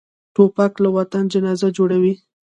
توپک 0.35 0.73
له 0.83 0.89
وطن 0.97 1.23
جنازه 1.33 1.67
جوړوي. 1.77 2.13